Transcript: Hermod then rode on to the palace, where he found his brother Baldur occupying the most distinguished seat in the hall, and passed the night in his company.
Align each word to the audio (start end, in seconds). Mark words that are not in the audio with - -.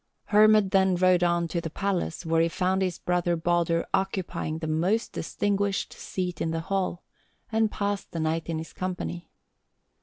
Hermod 0.29 0.71
then 0.71 0.95
rode 0.95 1.23
on 1.23 1.47
to 1.49 1.61
the 1.61 1.69
palace, 1.69 2.25
where 2.25 2.41
he 2.41 2.47
found 2.49 2.81
his 2.81 2.97
brother 2.97 3.35
Baldur 3.35 3.85
occupying 3.93 4.57
the 4.57 4.65
most 4.65 5.13
distinguished 5.13 5.93
seat 5.93 6.41
in 6.41 6.49
the 6.49 6.61
hall, 6.61 7.03
and 7.51 7.69
passed 7.69 8.09
the 8.11 8.19
night 8.19 8.49
in 8.49 8.57
his 8.57 8.73
company. 8.73 9.29